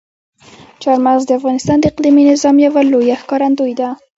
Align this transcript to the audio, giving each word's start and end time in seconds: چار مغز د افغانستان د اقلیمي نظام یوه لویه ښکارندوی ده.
چار 0.81 0.97
مغز 1.05 1.23
د 1.27 1.31
افغانستان 1.39 1.77
د 1.79 1.85
اقلیمي 1.91 2.23
نظام 2.31 2.55
یوه 2.65 2.81
لویه 2.91 3.15
ښکارندوی 3.21 3.73
ده. 3.79 3.89